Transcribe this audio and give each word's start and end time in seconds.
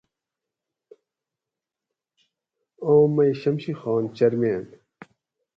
آم 2.91 3.09
مئی 3.15 3.31
شمشی 3.41 3.73
خان 3.79 4.03
چئیرمین 4.17 4.63